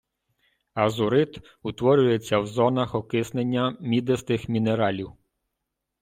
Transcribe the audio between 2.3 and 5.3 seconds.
в зонах окиснення мідистих мінералів.